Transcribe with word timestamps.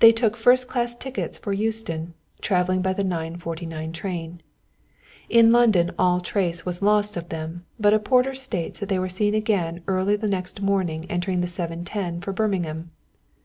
They 0.00 0.10
took 0.10 0.36
first 0.36 0.66
class 0.66 0.96
tickets 0.96 1.38
for 1.38 1.52
Euston, 1.52 2.14
travelling 2.40 2.82
by 2.82 2.92
the 2.92 3.04
9.49 3.04 3.94
train. 3.94 4.40
In 5.28 5.52
London 5.52 5.92
all 5.96 6.18
trace 6.20 6.66
was 6.66 6.82
lost 6.82 7.16
of 7.16 7.28
them, 7.28 7.64
but 7.78 7.94
a 7.94 8.00
porter 8.00 8.34
states 8.34 8.80
that 8.80 8.88
they 8.88 8.98
were 8.98 9.08
seen 9.08 9.32
again 9.32 9.80
early 9.86 10.16
the 10.16 10.26
next 10.26 10.60
morning 10.60 11.06
entering 11.08 11.40
the 11.40 11.46
7.10 11.46 12.20
for 12.20 12.32
Birmingham. 12.32 12.90